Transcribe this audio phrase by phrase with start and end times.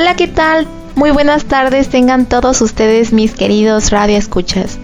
[0.00, 0.68] Hola, ¿qué tal?
[0.94, 4.78] Muy buenas tardes tengan todos ustedes mis queridos radioescuchas.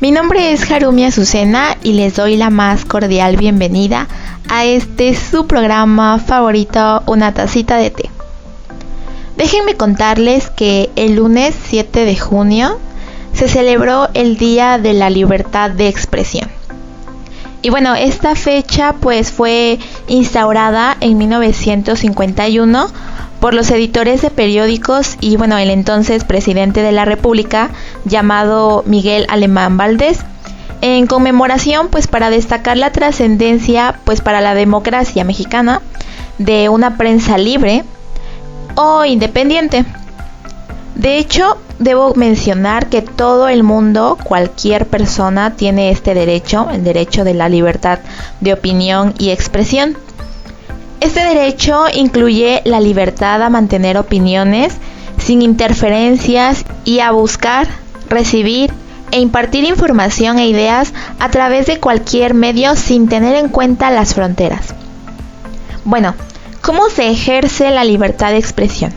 [0.00, 4.08] Mi nombre es Harumi Azucena y les doy la más cordial bienvenida
[4.48, 8.10] a este su programa favorito, Una tacita de té.
[9.36, 12.78] Déjenme contarles que el lunes 7 de junio
[13.34, 16.48] se celebró el Día de la Libertad de Expresión.
[17.60, 19.78] Y bueno, esta fecha pues fue
[20.08, 22.86] instaurada en 1951
[23.44, 27.68] por los editores de periódicos y bueno, el entonces presidente de la República
[28.06, 30.20] llamado Miguel Alemán Valdés
[30.80, 35.82] en conmemoración pues para destacar la trascendencia pues para la democracia mexicana
[36.38, 37.84] de una prensa libre
[38.76, 39.84] o independiente.
[40.94, 47.24] De hecho, debo mencionar que todo el mundo, cualquier persona, tiene este derecho, el derecho
[47.24, 47.98] de la libertad
[48.40, 49.98] de opinión y expresión.
[51.00, 54.74] Este derecho incluye la libertad a mantener opiniones
[55.18, 57.68] sin interferencias y a buscar,
[58.08, 58.72] recibir
[59.10, 64.14] e impartir información e ideas a través de cualquier medio sin tener en cuenta las
[64.14, 64.74] fronteras.
[65.84, 66.14] Bueno,
[66.62, 68.92] ¿cómo se ejerce la libertad de expresión?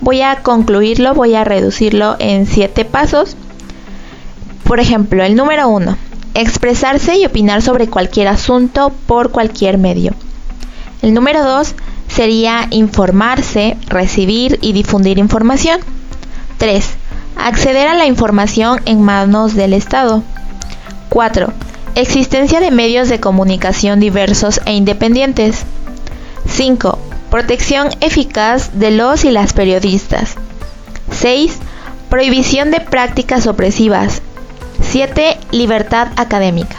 [0.00, 3.36] voy a concluirlo, voy a reducirlo en siete pasos.
[4.64, 5.96] Por ejemplo, el número uno,
[6.34, 10.12] expresarse y opinar sobre cualquier asunto por cualquier medio.
[11.02, 11.74] El número dos
[12.08, 15.80] sería informarse, recibir y difundir información.
[16.58, 16.84] 3.
[17.36, 20.22] Acceder a la información en manos del Estado.
[21.10, 21.52] 4.
[21.94, 25.64] Existencia de medios de comunicación diversos e independientes.
[26.48, 26.98] 5.
[27.30, 30.36] Protección eficaz de los y las periodistas.
[31.10, 31.58] 6.
[32.08, 34.22] Prohibición de prácticas opresivas.
[34.82, 35.36] 7.
[35.50, 36.76] Libertad académica.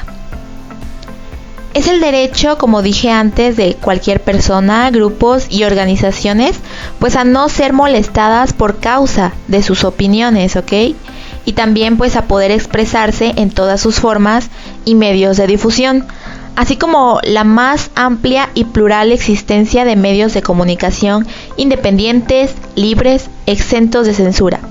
[1.77, 6.55] Es el derecho, como dije antes, de cualquier persona, grupos y organizaciones,
[6.97, 10.73] pues a no ser molestadas por causa de sus opiniones, ¿ok?
[11.45, 14.49] Y también pues a poder expresarse en todas sus formas
[14.85, 16.07] y medios de difusión,
[16.55, 21.27] así como la más amplia y plural existencia de medios de comunicación
[21.57, 24.61] independientes, libres, exentos de censura,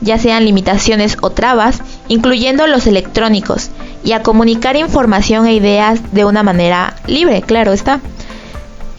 [0.00, 3.68] ya sean limitaciones o trabas, incluyendo los electrónicos,
[4.06, 8.00] y a comunicar información e ideas de una manera libre, claro está.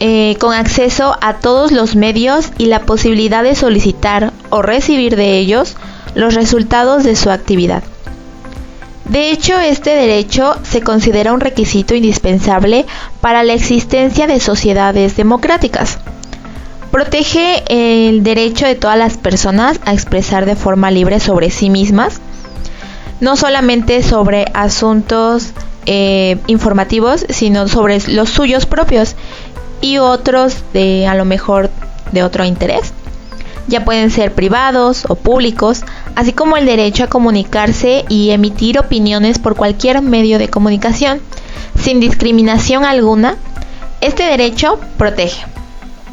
[0.00, 5.38] Eh, con acceso a todos los medios y la posibilidad de solicitar o recibir de
[5.38, 5.76] ellos
[6.14, 7.82] los resultados de su actividad.
[9.06, 12.84] De hecho, este derecho se considera un requisito indispensable
[13.22, 15.98] para la existencia de sociedades democráticas.
[16.90, 22.20] Protege el derecho de todas las personas a expresar de forma libre sobre sí mismas,
[23.20, 25.52] no solamente sobre asuntos
[25.86, 29.16] eh, informativos, sino sobre los suyos propios
[29.80, 31.70] y otros de a lo mejor
[32.12, 32.92] de otro interés
[33.68, 35.82] ya pueden ser privados o públicos,
[36.16, 41.20] así como el derecho a comunicarse y emitir opiniones por cualquier medio de comunicación,
[41.78, 43.36] sin discriminación alguna.
[44.00, 45.44] Este derecho protege.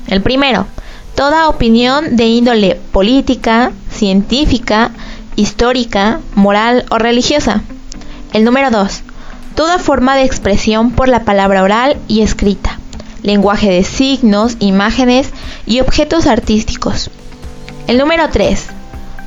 [0.08, 0.68] El primero,
[1.16, 4.92] toda opinión de índole política, científica,
[5.36, 7.62] histórica, moral o religiosa.
[8.34, 9.04] El número 2.
[9.56, 12.80] Toda forma de expresión por la palabra oral y escrita,
[13.24, 15.30] lenguaje de signos, imágenes
[15.66, 17.10] y objetos artísticos.
[17.88, 18.66] El número 3.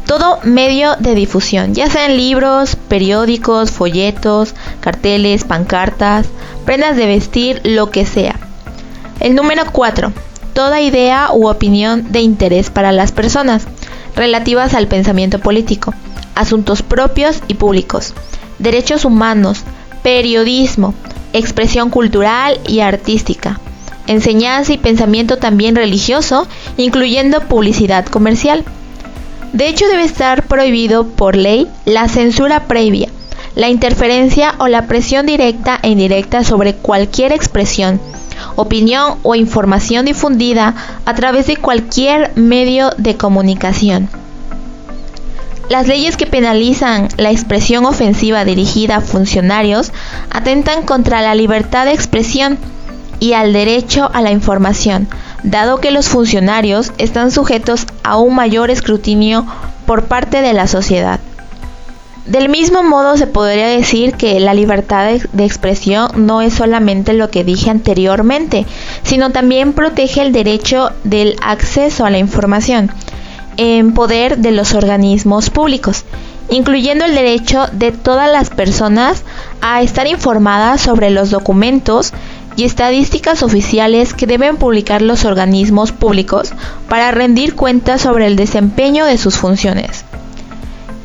[0.06, 6.26] Todo medio de difusión, ya sean libros, periódicos, folletos, carteles, pancartas,
[6.64, 8.36] prendas de vestir, lo que sea.
[9.20, 10.12] El número 4.
[10.54, 13.66] Toda idea u opinión de interés para las personas,
[14.18, 15.94] relativas al pensamiento político,
[16.34, 18.14] asuntos propios y públicos,
[18.58, 19.62] derechos humanos,
[20.02, 20.94] periodismo,
[21.32, 23.60] expresión cultural y artística,
[24.08, 28.64] enseñanza y pensamiento también religioso, incluyendo publicidad comercial.
[29.52, 33.08] De hecho, debe estar prohibido por ley la censura previa,
[33.54, 38.00] la interferencia o la presión directa e indirecta sobre cualquier expresión,
[38.58, 40.74] opinión o información difundida
[41.04, 44.08] a través de cualquier medio de comunicación.
[45.70, 49.92] Las leyes que penalizan la expresión ofensiva dirigida a funcionarios
[50.30, 52.58] atentan contra la libertad de expresión
[53.20, 55.08] y al derecho a la información,
[55.44, 59.46] dado que los funcionarios están sujetos a un mayor escrutinio
[59.86, 61.20] por parte de la sociedad.
[62.28, 67.30] Del mismo modo se podría decir que la libertad de expresión no es solamente lo
[67.30, 68.66] que dije anteriormente,
[69.02, 72.92] sino también protege el derecho del acceso a la información
[73.56, 76.04] en poder de los organismos públicos,
[76.50, 79.24] incluyendo el derecho de todas las personas
[79.62, 82.12] a estar informadas sobre los documentos
[82.56, 86.52] y estadísticas oficiales que deben publicar los organismos públicos
[86.90, 90.04] para rendir cuentas sobre el desempeño de sus funciones.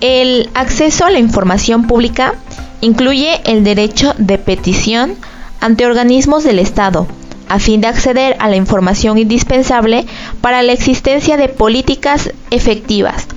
[0.03, 2.33] El acceso a la información pública
[2.81, 5.15] incluye el derecho de petición
[5.61, 7.07] ante organismos del Estado,
[7.47, 10.05] a fin de acceder a la información indispensable
[10.41, 13.27] para la existencia de políticas efectivas,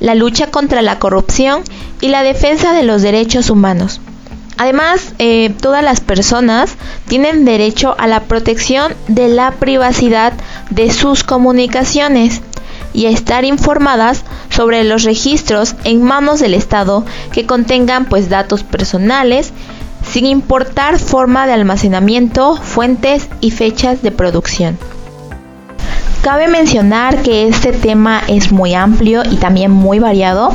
[0.00, 1.62] la lucha contra la corrupción
[2.00, 4.00] y la defensa de los derechos humanos.
[4.58, 6.74] Además, eh, todas las personas
[7.06, 10.32] tienen derecho a la protección de la privacidad
[10.70, 12.42] de sus comunicaciones
[12.92, 18.62] y a estar informadas sobre los registros en manos del Estado que contengan pues datos
[18.62, 19.52] personales
[20.10, 24.78] sin importar forma de almacenamiento, fuentes y fechas de producción.
[26.22, 30.52] Cabe mencionar que este tema es muy amplio y también muy variado.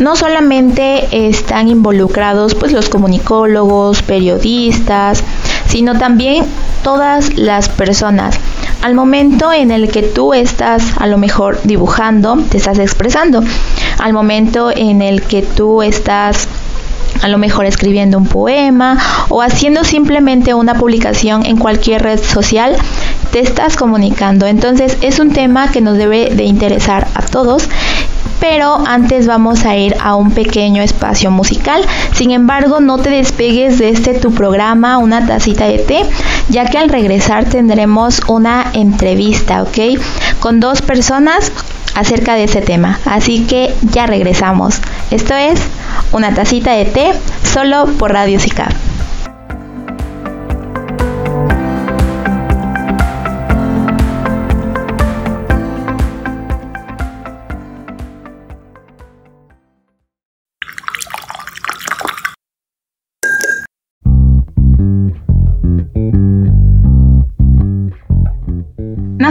[0.00, 5.22] No solamente están involucrados pues los comunicólogos, periodistas,
[5.68, 6.44] sino también
[6.82, 8.40] todas las personas.
[8.84, 13.42] Al momento en el que tú estás a lo mejor dibujando, te estás expresando.
[13.98, 16.46] Al momento en el que tú estás
[17.22, 22.76] a lo mejor escribiendo un poema o haciendo simplemente una publicación en cualquier red social,
[23.32, 24.46] te estás comunicando.
[24.46, 27.68] Entonces es un tema que nos debe de interesar a todos.
[28.40, 31.82] Pero antes vamos a ir a un pequeño espacio musical.
[32.12, 36.02] Sin embargo, no te despegues de este tu programa, una tacita de té,
[36.50, 39.98] ya que al regresar tendremos una entrevista, ¿ok?
[40.40, 41.52] Con dos personas
[41.94, 42.98] acerca de ese tema.
[43.04, 44.80] Así que ya regresamos.
[45.10, 45.60] Esto es
[46.12, 47.12] una tacita de té
[47.42, 48.93] solo por Radio SICAP.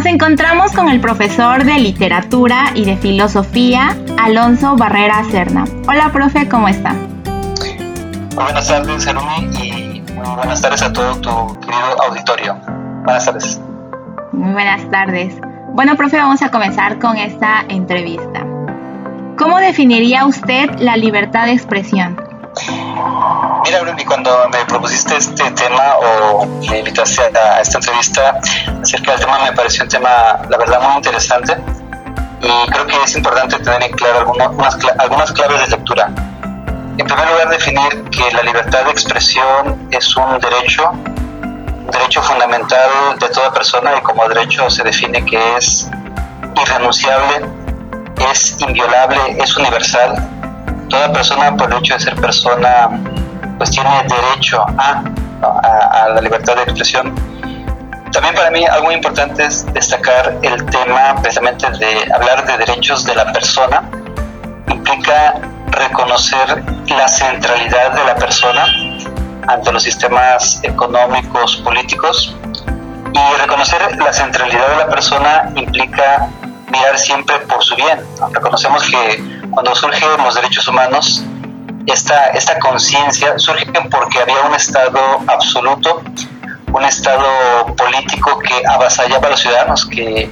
[0.04, 5.64] Nos encontramos con el profesor de literatura y de filosofía, Alonso Barrera Cerna.
[5.88, 6.92] Hola, profe, ¿cómo está?
[6.92, 12.54] Muy buenas tardes, Harumi, y muy buenas tardes a todo tu querido auditorio.
[13.06, 13.62] Buenas tardes.
[14.34, 15.36] Muy buenas tardes.
[15.70, 18.46] Bueno, profe, vamos a comenzar con esta entrevista.
[19.38, 22.18] ¿Cómo definiría usted la libertad de expresión?
[23.63, 28.39] Mira, Bruni, cuando me propusiste este tema o me invitaste a, esta entrevista
[28.81, 30.10] acerca del tema, me pareció un tema,
[30.50, 31.56] la verdad, muy interesante
[32.42, 36.07] y creo que es importante tener en claro algunas, algunas claves de lectura.
[36.98, 43.18] En primer lugar, definir que la libertad de expresión es un derecho, un derecho fundamental
[43.18, 45.89] de toda persona y como derecho se define que es
[46.62, 47.48] irrenunciable,
[48.30, 50.16] es inviolable, es universal
[50.89, 52.89] toda persona por el hecho de ser persona
[53.63, 55.01] pues tiene derecho a,
[55.42, 57.15] a, la libertad de expresión.
[58.12, 63.15] También para mí algo importante es destacar el tema precisamente de hablar de derechos de
[63.15, 63.89] la persona.
[64.68, 65.36] Implica
[65.68, 68.65] reconocer la centralidad de la persona
[69.48, 72.36] ante los sistemas económicos, políticos.
[73.13, 76.27] Y reconocer la centralidad de la persona implica
[76.69, 78.01] mirar siempre por su bien.
[78.33, 81.24] Reconocemos que cuando surgen los derechos humanos,
[81.88, 86.02] esta, esta conciencia surge porque había un Estado absoluto,
[86.71, 87.25] un Estado
[87.78, 90.30] político que avasallaba a los ciudadanos, que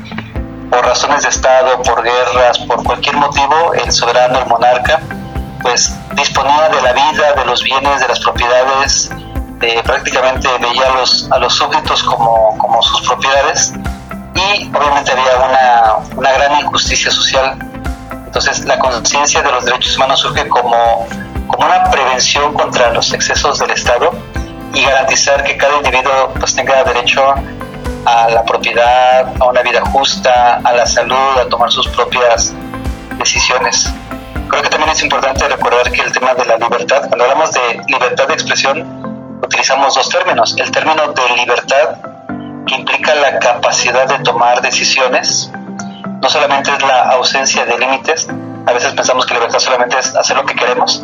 [0.70, 5.00] por razones de Estado, por guerras, por cualquier motivo, el soberano, el monarca,
[5.62, 9.10] pues disponía de la vida, de los bienes, de las propiedades,
[9.60, 13.74] de, prácticamente veía a los, a los súbditos como, como sus propiedades
[14.34, 17.58] y obviamente había una, una gran injusticia social.
[18.26, 21.06] Entonces, la conciencia de los derechos humanos surge como,
[21.48, 24.12] como una prevención contra los excesos del Estado
[24.74, 27.34] y garantizar que cada individuo pues, tenga derecho
[28.06, 32.54] a la propiedad, a una vida justa, a la salud, a tomar sus propias
[33.18, 33.92] decisiones.
[34.48, 37.82] Creo que también es importante recordar que el tema de la libertad, cuando hablamos de
[37.88, 40.56] libertad de expresión, utilizamos dos términos.
[40.58, 41.98] El término de libertad,
[42.68, 45.52] que implica la capacidad de tomar decisiones,
[46.22, 48.28] no solamente es la ausencia de límites,
[48.66, 51.04] a veces pensamos que libertad solamente es hacer lo que queremos,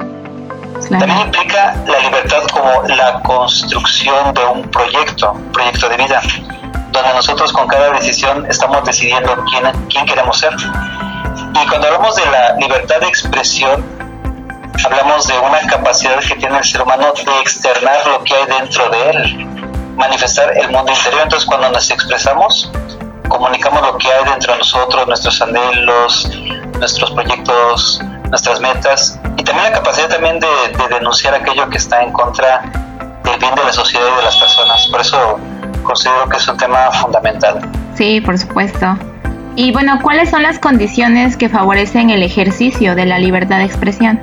[0.90, 6.22] también implica la libertad como la construcción de un proyecto, un proyecto de vida,
[6.92, 10.54] donde nosotros con cada decisión estamos decidiendo quién, quién queremos ser.
[10.54, 13.84] Y cuando hablamos de la libertad de expresión,
[14.86, 18.90] hablamos de una capacidad que tiene el ser humano de externar lo que hay dentro
[18.90, 19.46] de él,
[19.96, 21.22] manifestar el mundo interior.
[21.24, 22.72] Entonces cuando nos expresamos,
[23.28, 26.30] comunicamos lo que hay dentro de nosotros, nuestros anhelos,
[26.80, 30.48] nuestros proyectos, nuestras metas y también la capacidad también de,
[30.90, 32.62] denunciar aquello que está en contra
[33.24, 34.88] del bien de la sociedad y de las personas.
[34.88, 35.40] Por eso
[35.84, 37.60] considero que es un tema fundamental.
[37.96, 38.98] Sí, por supuesto.
[39.56, 44.22] Y bueno, ¿cuáles son las condiciones que favorecen el ejercicio de la libertad de expresión?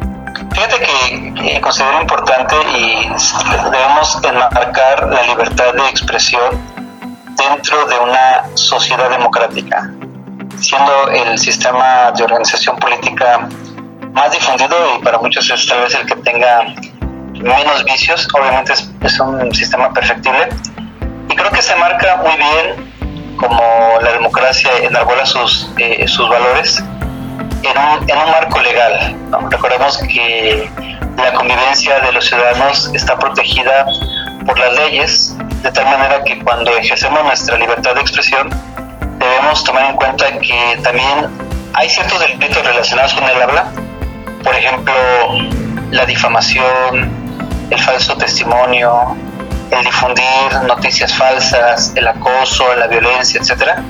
[0.53, 3.09] Fíjate que considero importante y
[3.71, 6.61] debemos enmarcar la libertad de expresión
[7.37, 9.91] dentro de una sociedad democrática,
[10.59, 13.49] siendo el sistema de organización política
[14.15, 16.65] más difundido y para muchos es tal vez el que tenga
[17.33, 20.49] menos vicios, obviamente es, un sistema perfectible
[21.29, 23.61] y creo que se marca muy bien como
[24.01, 29.17] la democracia enarbola sus, eh, sus valores en un, en un marco legal.
[29.51, 30.71] Recordemos que
[31.17, 33.87] la convivencia de los ciudadanos está protegida
[34.47, 38.49] por las leyes, de tal manera que cuando ejercemos nuestra libertad de expresión
[39.19, 41.29] debemos tomar en cuenta que también
[41.73, 43.73] hay ciertos delitos relacionados con el habla,
[44.45, 44.95] por ejemplo,
[45.91, 47.11] la difamación,
[47.71, 49.17] el falso testimonio,
[49.71, 53.83] el difundir noticias falsas, el acoso, la violencia, etcétera,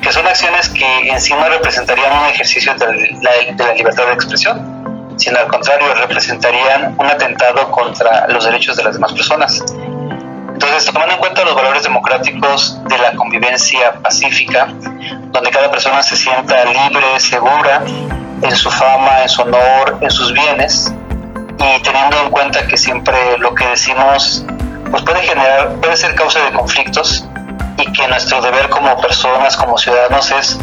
[0.00, 2.86] que son acciones que en sí no representarían un ejercicio de
[3.20, 8.94] la, libertad de expresión, sino al contrario representarían un atentado contra los derechos de las
[8.94, 9.60] demás personas.
[10.52, 14.68] Entonces, tomando en cuenta los valores democráticos de la convivencia pacífica,
[15.32, 17.82] donde cada persona se sienta libre, segura
[18.42, 20.92] en su fama, en su honor, en sus bienes,
[21.58, 24.44] y teniendo en cuenta que siempre lo que decimos
[24.90, 27.26] pues puede generar, puede ser causa de conflictos
[27.78, 30.58] y que nuestro deber como personas, como ciudadanos es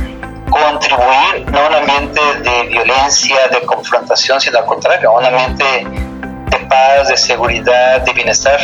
[0.49, 5.65] contribuir no a un ambiente de violencia, de confrontación, sino al contrario, a un ambiente
[5.65, 8.59] de paz, de seguridad, de bienestar.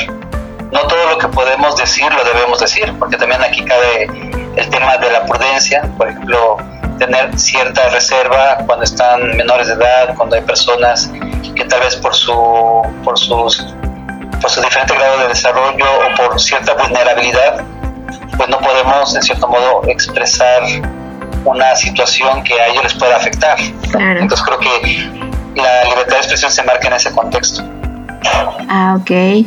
[0.71, 4.07] No todo lo que podemos decir lo debemos decir, porque también aquí cabe
[4.55, 6.57] el tema de la prudencia, por ejemplo,
[6.99, 11.11] tener cierta reserva cuando están menores de edad, cuando hay personas
[11.55, 13.65] que tal vez por su por sus
[14.41, 17.63] por su diferente grado de desarrollo o por cierta vulnerabilidad,
[18.37, 20.61] pues no podemos en cierto modo expresar
[21.45, 23.57] una situación que a ellos les pueda afectar.
[23.59, 25.09] Entonces creo que
[25.55, 27.63] la libertad de expresión se marca en ese contexto.
[28.69, 29.45] Ah, ok.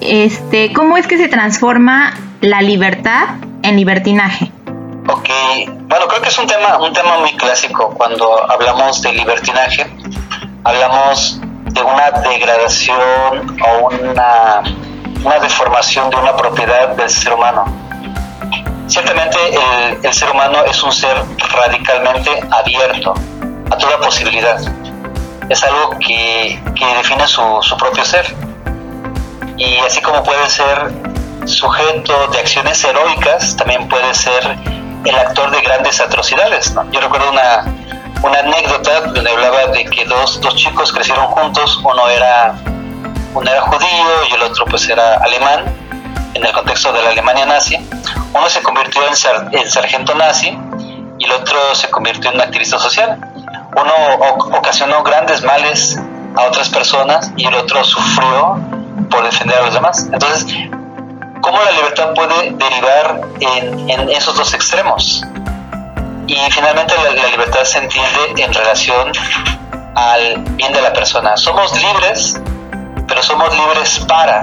[0.00, 4.50] Este, ¿cómo es que se transforma la libertad en libertinaje?
[5.08, 5.28] Ok,
[5.92, 9.84] bueno, creo que es un tema, un tema muy clásico cuando hablamos de libertinaje.
[10.64, 14.62] Hablamos de una degradación o una,
[15.22, 17.66] una deformación de una propiedad del ser humano.
[18.86, 19.36] Ciertamente
[20.02, 21.14] el, ser humano es un ser
[21.52, 23.12] radicalmente abierto
[23.70, 24.58] a toda posibilidad.
[25.50, 28.34] Es algo que, que define su, su propio ser.
[29.58, 30.90] Y así como puede ser
[31.44, 34.56] sujeto de acciones heroicas, también puede ser
[35.04, 36.74] el actor de grandes atrocidades.
[36.90, 37.64] Yo recuerdo una,
[38.22, 42.54] una anécdota donde hablaba de que dos, dos chicos crecieron juntos, uno era,
[43.34, 45.64] uno era judío y el otro pues era alemán,
[46.34, 47.76] en el contexto de la Alemania nazi.
[48.32, 50.58] Uno se convirtió en, en sargento nazi
[51.18, 53.18] y el otro se convirtió en activista social.
[53.74, 55.98] Uno ocasionó grandes males
[56.36, 58.58] a otras personas y el otro sufrió
[59.10, 60.08] por defender a los demás.
[60.12, 60.46] Entonces,
[61.42, 65.22] cómo la libertad puede derivar en, en esos dos extremos.
[66.26, 69.12] Y finalmente la, la, libertad se entiende en relación
[69.94, 71.36] al bien de la persona.
[71.36, 72.40] Somos libres,
[73.08, 74.42] pero somos libres para,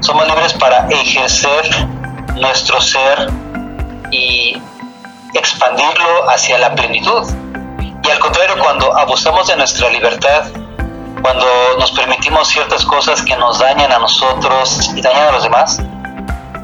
[0.00, 1.86] somos libres para ejercer
[2.34, 3.30] nuestro ser
[4.10, 4.60] y
[5.34, 7.28] expandirlo hacia la plenitud.
[8.02, 10.44] Y al contrario, cuando abusamos de nuestra libertad,
[11.22, 11.46] cuando
[11.78, 15.80] nos permitimos ciertas cosas que nos dañan a nosotros y dañan a los demás,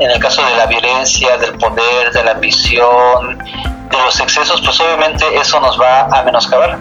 [0.01, 4.81] en el caso de la violencia, del poder, de la ambición, de los excesos, pues
[4.81, 6.79] obviamente eso nos va a menoscabar.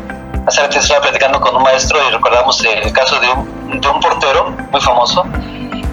[0.47, 3.99] Hace rato estaba platicando con un maestro y recordamos el caso de un, de un
[3.99, 5.25] portero muy famoso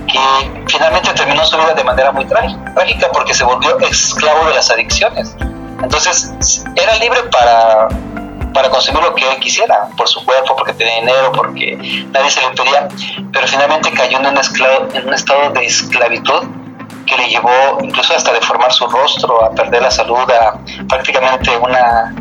[0.06, 4.70] que finalmente terminó su vida de manera muy trágica porque se volvió esclavo de las
[4.70, 5.36] adicciones.
[5.82, 7.88] Entonces era libre para,
[8.54, 11.76] para consumir lo que él quisiera, por su cuerpo, porque tenía dinero, porque
[12.12, 12.88] nadie se le impedía,
[13.32, 16.44] pero finalmente cayó en un, esclavo, en un estado de esclavitud
[17.06, 20.58] que le llevó incluso hasta deformar su rostro, a perder la salud, a
[20.88, 22.14] prácticamente una,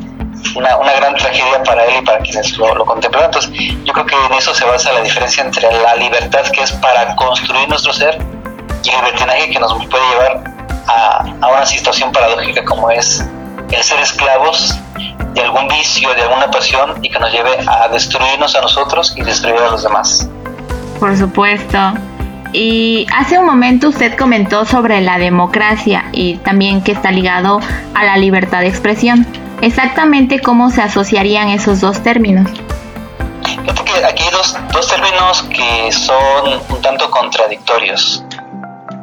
[0.56, 3.28] una, una gran tragedia para él y para quienes lo, lo contemplaron.
[3.34, 3.52] Entonces,
[3.84, 7.16] yo creo que en eso se basa la diferencia entre la libertad que es para
[7.16, 8.18] construir nuestro ser
[8.84, 10.44] y el libertinaje que nos puede llevar
[10.88, 13.26] a, a una situación paradójica como es
[13.72, 14.78] el ser esclavos
[15.34, 19.24] de algún vicio, de alguna pasión y que nos lleve a destruirnos a nosotros y
[19.24, 20.30] destruir a los demás.
[21.00, 21.78] Por supuesto.
[22.58, 27.60] Y hace un momento usted comentó sobre la democracia y también que está ligado
[27.94, 29.28] a la libertad de expresión.
[29.60, 32.50] Exactamente cómo se asociarían esos dos términos.
[33.44, 34.58] aquí hay dos,
[34.88, 38.24] términos que son un tanto contradictorios.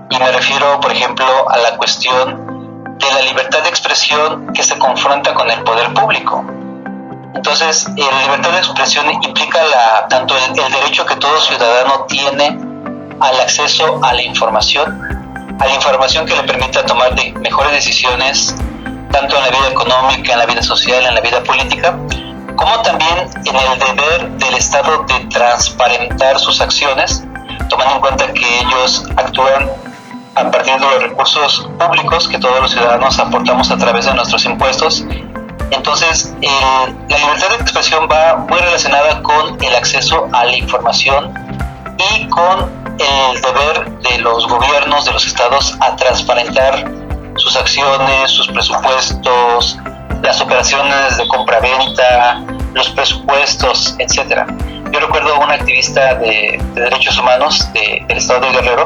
[0.09, 4.79] Y me refiero, por ejemplo, a la cuestión de la libertad de expresión que se
[4.79, 6.43] confronta con el poder público.
[7.35, 12.72] Entonces, la libertad de expresión implica la, tanto el derecho que todo ciudadano tiene
[13.23, 18.55] al acceso a la información, a la información que le permita tomar de mejores decisiones,
[19.13, 21.97] tanto en la vida económica, en la vida social, en la vida política,
[22.57, 27.23] como también en el deber del Estado de transparentar sus acciones,
[27.69, 29.71] tomando en cuenta que ellos actúan
[30.35, 34.45] a partir de los recursos públicos que todos los ciudadanos aportamos a través de nuestros
[34.45, 35.05] impuestos.
[35.71, 36.35] Entonces,
[37.09, 41.33] la libertad de expresión va muy relacionada con el acceso a la información
[42.15, 46.91] y con el deber de los gobiernos de los estados a transparentar
[47.37, 49.79] sus acciones, sus presupuestos,
[50.23, 52.43] las operaciones de compra-venta,
[52.75, 54.47] los presupuestos, etcétera.
[54.93, 58.85] Yo recuerdo a un activista de, derechos humanos del estado de Guerrero,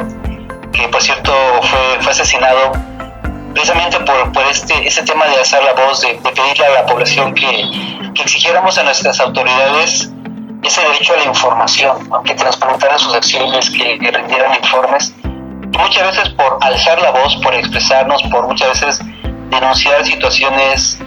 [0.72, 1.32] que por cierto
[1.62, 2.72] fue, fue asesinado
[3.52, 7.34] precisamente por, por este, este tema de alzar la voz, de, pedirle a la población
[7.34, 10.10] que, que, exigiéramos a nuestras autoridades
[10.66, 15.14] ese derecho a la información, que transparentaran sus acciones, que, que rindieran informes.
[15.78, 19.00] Muchas veces por alzar la voz, por expresarnos, por muchas veces
[19.50, 20.98] denunciar situaciones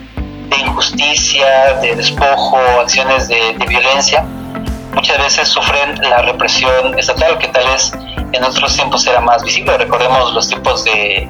[0.49, 4.23] de injusticia, de despojo, acciones de, violencia,
[4.93, 7.91] muchas veces sufren la represión estatal, que tal vez
[8.31, 9.77] en otros tiempos era más visible.
[9.77, 11.27] Recordemos los tiempos de,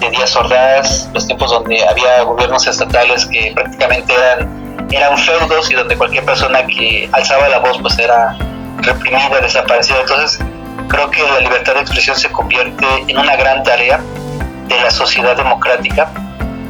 [0.00, 4.61] de Díaz Ordaz, los tiempos donde había gobiernos estatales que prácticamente eran,
[4.92, 8.36] eran feudos y donde cualquier persona que alzaba la voz pues era
[8.78, 10.00] reprimida, desaparecida.
[10.00, 10.38] Entonces
[10.88, 14.00] creo que la libertad de expresión se convierte en una gran tarea
[14.68, 16.10] de la sociedad democrática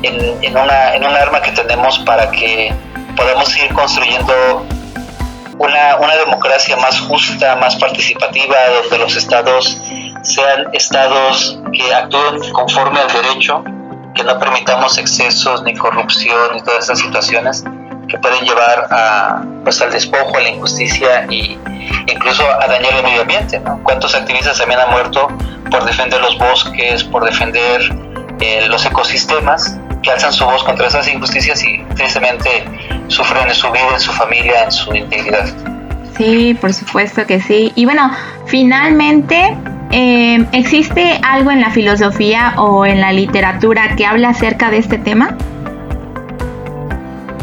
[0.02, 2.74] en, una, en un arma que tenemos para que
[3.16, 4.66] podamos ir construyendo
[5.58, 9.80] una, una democracia más justa, más participativa, donde los estados
[10.22, 13.62] sean estados que actúen conforme al derecho,
[14.14, 17.64] que no permitamos excesos ni corrupción y todas estas situaciones
[18.12, 21.58] que pueden llevar a, pues, al despojo, a la injusticia e
[22.06, 23.58] incluso a dañar el medio ambiente.
[23.60, 23.80] ¿no?
[23.82, 25.28] ¿Cuántos activistas también han muerto
[25.70, 27.80] por defender los bosques, por defender
[28.40, 32.64] eh, los ecosistemas que alzan su voz contra esas injusticias y tristemente
[33.08, 35.46] sufren en su vida, en su familia, en su integridad.
[36.18, 37.72] Sí, por supuesto que sí.
[37.76, 38.10] Y bueno,
[38.44, 39.56] finalmente,
[39.90, 44.98] eh, ¿existe algo en la filosofía o en la literatura que habla acerca de este
[44.98, 45.34] tema?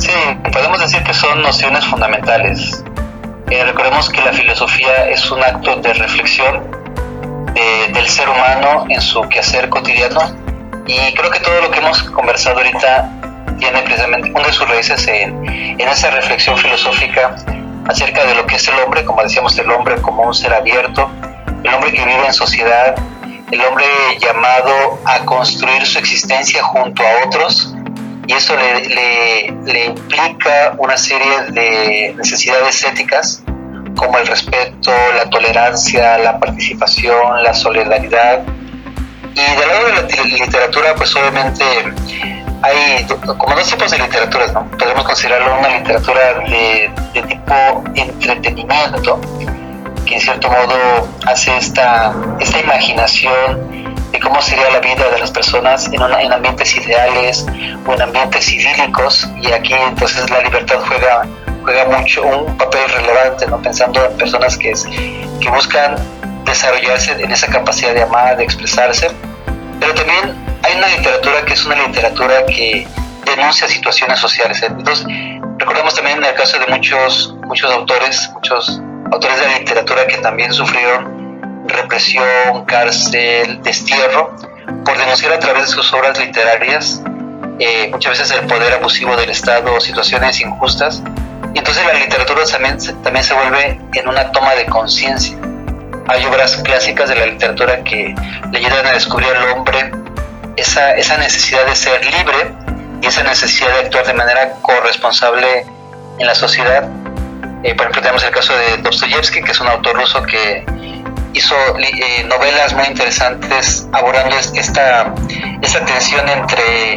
[0.10, 2.84] Sí, podemos decir que son nociones fundamentales.
[3.52, 6.80] Eh, recordemos que la filosofía es un acto de reflexión
[7.94, 10.20] del ser humano en su quehacer cotidiano
[10.88, 13.08] y creo que todo lo que hemos conversado ahorita
[13.60, 17.36] tiene precisamente una de sus raíces en, en esa reflexión filosófica
[17.88, 21.08] acerca de lo que es el hombre, como decíamos, el hombre como un ser abierto,
[21.64, 22.96] el hombre que vive en sociedad,
[23.52, 23.86] el hombre
[24.20, 27.76] llamado a construir su existencia junto a otros,
[28.30, 33.42] y eso le, le, implica una serie de necesidades éticas
[33.96, 38.44] como el respeto, la tolerancia, la participación, la solidaridad,
[39.34, 41.66] y del lado de la literatura, pues obviamente
[42.62, 43.04] hay
[43.36, 44.70] como dos tipos de literaturas, ¿no?
[44.78, 46.92] Podemos considerarlo una literatura de,
[47.28, 49.20] tipo entretenimiento,
[50.06, 55.32] que en cierto modo hace esta, esta imaginación de cómo sería la vida de las
[55.32, 57.46] personas en, en ambientes ideales
[57.86, 61.28] o en ambientes idílicos, y aquí entonces la libertad juega
[61.64, 63.62] juega mucho un papel relevante, ¿no?
[63.62, 64.74] pensando en personas que,
[65.42, 65.96] que buscan
[66.46, 69.12] desarrollarse en esa capacidad de amar, de expresarse,
[69.80, 72.88] pero también hay una literatura que es una literatura que
[73.26, 74.62] denuncia situaciones sociales.
[74.64, 75.06] Entonces,
[75.58, 80.54] recordemos también el caso de muchos, muchos autores, muchos autores de la literatura que también
[80.54, 81.19] sufrieron
[81.82, 84.36] represión, cárcel, destierro,
[84.86, 87.02] por denunciar a través de sus obras literarias
[87.60, 91.02] eh, muchas veces el poder abusivo del Estado situaciones injustas.
[91.54, 95.38] Y entonces la literatura también, también se vuelve en una toma de conciencia
[96.10, 98.16] hay obras clásicas de la literatura que
[98.52, 99.92] le ayudan a descubrir al hombre
[100.56, 102.52] esa, esa necesidad de ser libre
[103.02, 105.66] y esa necesidad de actuar de manera corresponsable
[106.18, 106.90] en la sociedad.
[107.64, 110.66] Eh, por ejemplo, tenemos el caso de Dostoyevsky, que es un autor ruso que
[111.34, 115.14] hizo eh, novelas muy interesantes abordando esta,
[115.62, 116.96] esta tensión entre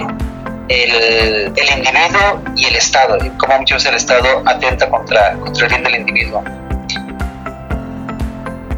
[0.68, 5.66] el, el, individuo y el Estado, y cómo muchas veces el Estado atenta contra, contra
[5.66, 6.42] el bien del individuo.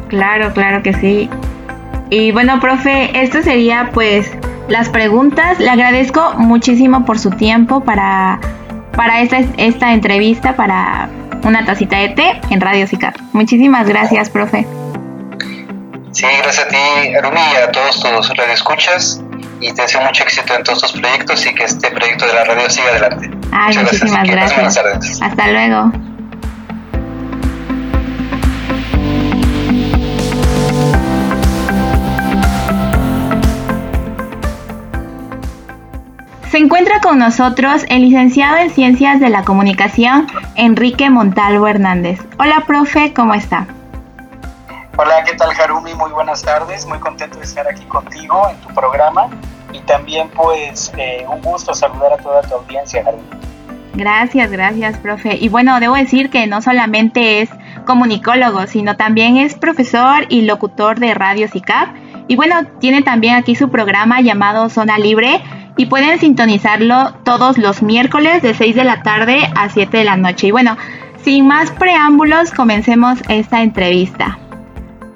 [0.09, 1.29] Claro, claro que sí.
[2.09, 4.31] Y bueno, profe, esto sería pues
[4.67, 5.59] las preguntas.
[5.59, 8.39] Le agradezco muchísimo por su tiempo para,
[8.95, 11.09] para esta, esta entrevista, para
[11.43, 13.13] una tacita de té en Radio Cicar.
[13.33, 14.65] Muchísimas gracias, profe.
[16.15, 19.21] Sí, gracias a ti, Arumi, y a todos tus radioescuchas.
[19.59, 22.45] Y te deseo mucho éxito en todos tus proyectos y que este proyecto de la
[22.45, 23.29] radio siga adelante.
[23.51, 25.21] Ay, muchísimas gracias.
[25.21, 25.91] Hasta luego.
[36.49, 42.21] Se encuentra con nosotros el licenciado en Ciencias de la Comunicación, Enrique Montalvo Hernández.
[42.39, 43.67] Hola, profe, ¿cómo está?
[44.97, 45.93] Hola, ¿qué tal, Harumi?
[45.93, 46.85] Muy buenas tardes.
[46.85, 49.27] Muy contento de estar aquí contigo en tu programa.
[49.73, 53.23] Y también, pues, eh, un gusto saludar a toda tu audiencia, Harumi.
[53.93, 55.35] Gracias, gracias, profe.
[55.35, 57.49] Y bueno, debo decir que no solamente es
[57.85, 61.89] comunicólogo, sino también es profesor y locutor de Radio CICAP.
[62.27, 65.41] Y bueno, tiene también aquí su programa llamado Zona Libre,
[65.77, 70.15] y pueden sintonizarlo todos los miércoles de 6 de la tarde a 7 de la
[70.15, 70.47] noche.
[70.47, 70.77] Y bueno,
[71.23, 74.37] sin más preámbulos, comencemos esta entrevista.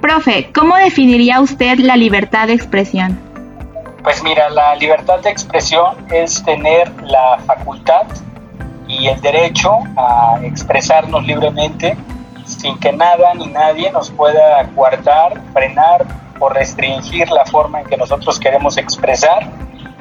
[0.01, 3.19] Profe, ¿cómo definiría usted la libertad de expresión?
[4.03, 8.07] Pues mira, la libertad de expresión es tener la facultad
[8.87, 11.97] y el derecho a expresarnos libremente
[12.45, 16.05] sin que nada ni nadie nos pueda coartar, frenar
[16.39, 19.47] o restringir la forma en que nosotros queremos expresar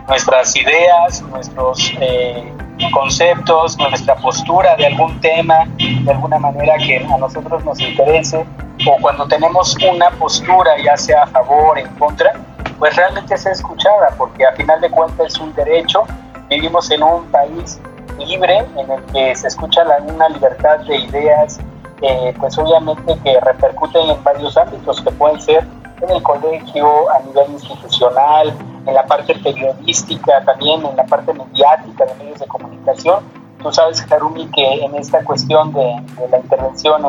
[0.09, 2.53] nuestras ideas, nuestros eh,
[2.93, 8.45] conceptos, nuestra postura de algún tema, de alguna manera que a nosotros nos interese,
[8.87, 12.33] o cuando tenemos una postura, ya sea a favor en contra,
[12.79, 16.05] pues realmente sea escuchada, porque a final de cuentas es un derecho,
[16.49, 17.81] vivimos en un país
[18.19, 21.61] libre en el que se escucha la, una libertad de ideas,
[22.01, 25.65] eh, pues obviamente que repercuten en varios ámbitos que pueden ser
[26.01, 28.55] en el colegio, a nivel institucional,
[28.89, 33.23] en la parte periodística, también en la parte mediática de medios de comunicación.
[33.63, 37.03] Tú sabes, Harumi, que en esta cuestión de, la intervención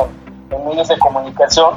[0.50, 1.74] en, medios de comunicación,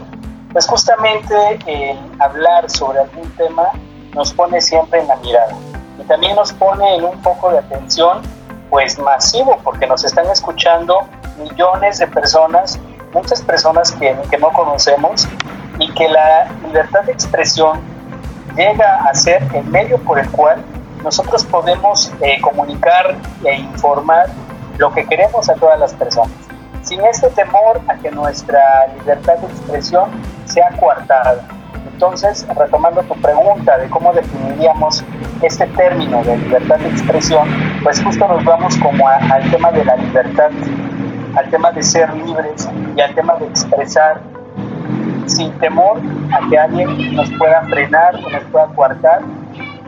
[0.51, 1.35] pues justamente
[1.67, 3.69] el hablar sobre algún tema
[4.13, 5.55] nos pone siempre en la mirada
[5.97, 8.21] y también nos pone en un poco de atención
[8.69, 10.99] pues masivo porque nos están escuchando
[11.37, 12.79] millones de personas,
[13.13, 15.27] muchas personas que, que no conocemos
[15.79, 17.92] y que la libertad de expresión
[18.55, 20.63] llega a ser el medio por el cual
[21.03, 24.27] nosotros podemos eh, comunicar e informar
[24.77, 26.31] lo que queremos a todas las personas,
[26.81, 30.09] sin este temor a que nuestra libertad de expresión
[30.45, 31.45] sea coartada.
[31.91, 35.03] Entonces, retomando tu pregunta de cómo definiríamos
[35.41, 37.47] este término de libertad de expresión,
[37.83, 40.49] pues justo nos vamos como al tema de la libertad,
[41.35, 44.21] al tema de ser libres y al tema de expresar
[45.27, 45.99] sin temor
[46.31, 49.21] a que alguien nos pueda frenar o nos pueda coartar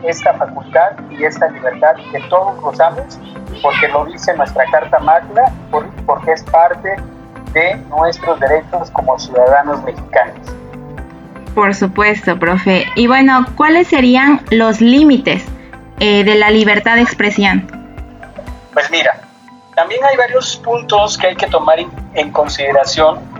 [0.02, 3.18] esta facultad y esta libertad que todos gozamos,
[3.62, 6.96] porque lo dice nuestra Carta Magna, porque es parte
[7.52, 10.36] de nuestros derechos como ciudadanos mexicanos.
[11.54, 12.84] Por supuesto, profe.
[12.96, 15.44] Y bueno, ¿cuáles serían los límites
[16.00, 17.66] eh, de la libertad de expresión?
[18.74, 19.18] Pues mira,
[19.74, 21.78] también hay varios puntos que hay que tomar
[22.14, 23.35] en consideración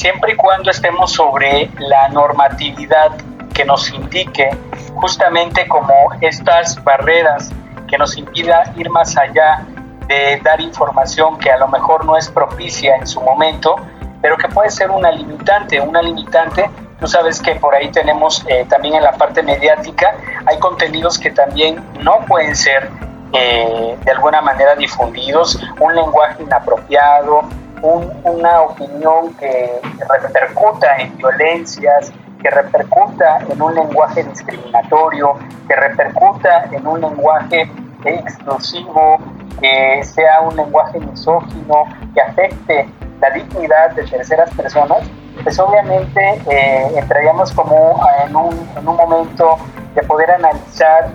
[0.00, 3.12] siempre y cuando estemos sobre la normatividad
[3.52, 4.48] que nos indique
[4.94, 7.50] justamente como estas barreras
[7.86, 9.66] que nos impida ir más allá
[10.08, 13.76] de dar información que a lo mejor no es propicia en su momento,
[14.22, 16.70] pero que puede ser una limitante, una limitante.
[16.98, 20.14] Tú sabes que por ahí tenemos eh, también en la parte mediática,
[20.46, 22.90] hay contenidos que también no pueden ser
[23.34, 27.42] eh, de alguna manera difundidos, un lenguaje inapropiado,
[27.82, 29.80] una opinión que
[30.22, 32.12] repercuta en violencias,
[32.42, 35.34] que repercuta en un lenguaje discriminatorio,
[35.68, 37.70] que repercuta en un lenguaje
[38.04, 39.18] exclusivo,
[39.60, 42.88] que sea un lenguaje misógino, que afecte
[43.20, 45.02] la dignidad de terceras personas,
[45.42, 49.56] pues obviamente eh, entraríamos como en un, en un momento
[49.94, 51.10] de poder analizar,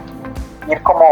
[0.67, 1.05] ir como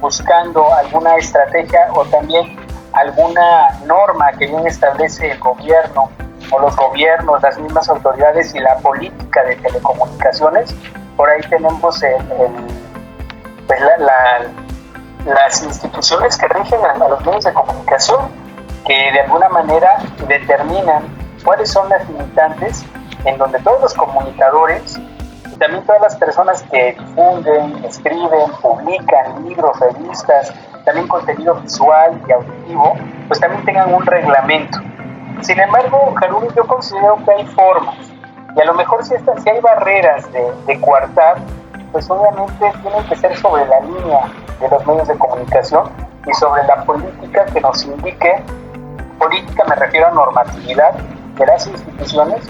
[0.00, 2.56] buscando alguna estrategia o también
[3.00, 6.10] alguna norma que bien establece el gobierno
[6.50, 10.74] o los gobiernos, las mismas autoridades y la política de telecomunicaciones.
[11.16, 12.00] Por ahí tenemos
[13.66, 13.80] pues,
[15.26, 18.30] las instituciones que rigen a, los medios de comunicación,
[18.86, 21.04] que de alguna manera determinan
[21.44, 22.84] cuáles son las limitantes
[23.24, 24.98] en donde todos los comunicadores
[25.52, 30.52] y también todas las personas que difunden, escriben, publican libros, revistas,
[30.88, 32.94] también contenido visual y auditivo,
[33.26, 34.78] pues también tengan un reglamento.
[35.42, 37.96] Sin embargo, Harumi, yo considero que hay formas,
[38.56, 41.36] y a lo mejor si, si hay barreras de, de coartar,
[41.92, 44.20] pues obviamente tienen que ser sobre la línea
[44.60, 45.90] de los medios de comunicación
[46.26, 48.42] y sobre la política que nos indique,
[49.18, 52.48] política me refiero a normatividad de las instituciones,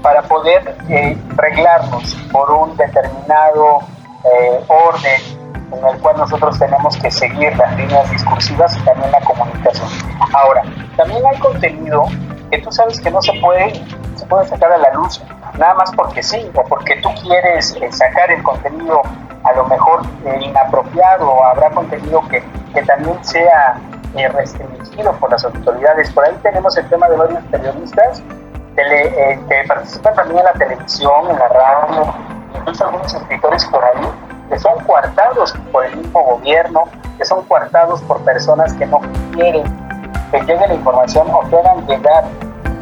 [0.00, 3.80] para poder eh, reglarnos por un determinado
[4.24, 5.33] eh, orden
[5.72, 9.88] en el cual nosotros tenemos que seguir las líneas discursivas y también la comunicación.
[10.32, 10.62] Ahora,
[10.96, 12.04] también hay contenido
[12.50, 13.74] que tú sabes que no se puede,
[14.14, 15.20] se puede sacar a la luz
[15.58, 19.02] nada más porque sí, o porque tú quieres eh, sacar el contenido
[19.44, 23.78] a lo mejor eh, inapropiado, o habrá contenido que, que también sea
[24.16, 26.10] eh, restringido por las autoridades.
[26.12, 28.22] Por ahí tenemos el tema de varios periodistas
[28.76, 32.14] que participan también en la televisión, en la radio,
[32.56, 34.02] incluso algunos escritores por ahí,
[34.48, 36.84] que son coartados por el mismo gobierno,
[37.18, 39.00] que son coartados por personas que no
[39.32, 39.64] quieren
[40.34, 42.24] que llegue la información o quieran llegar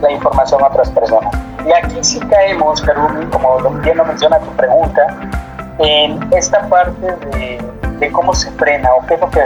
[0.01, 1.35] la información a otras personas.
[1.67, 5.07] Y aquí sí caemos, Karumi, como bien lo menciona tu pregunta,
[5.79, 9.43] en esta parte de, cómo se frena o qué es lo que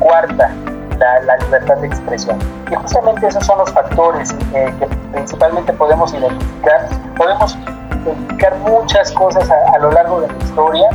[0.00, 0.50] cuarta
[0.98, 2.38] la, libertad de expresión.
[2.70, 6.88] Y justamente esos son los factores eh, que principalmente podemos identificar.
[7.16, 7.56] Podemos
[8.04, 10.88] identificar muchas cosas a, lo largo de la historia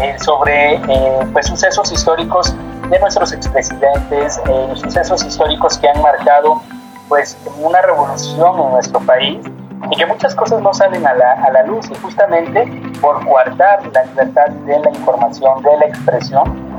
[0.00, 0.80] eh, sobre eh,
[1.32, 2.54] pues, sucesos históricos
[2.90, 4.40] de nuestros expresidentes,
[4.74, 6.60] sucesos históricos que han marcado
[7.08, 9.38] pues una revolución en nuestro país
[9.90, 12.66] y que muchas cosas no salen a la, a la luz y justamente
[13.00, 16.74] por guardar la libertad de la información, de la expresión,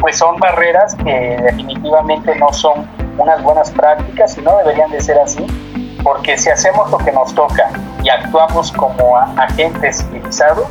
[0.00, 2.86] pues son barreras que definitivamente no son
[3.18, 5.44] unas buenas prácticas y no deberían de ser así,
[6.02, 7.70] porque si hacemos lo que nos toca
[8.02, 10.68] y actuamos como agentes civilizados,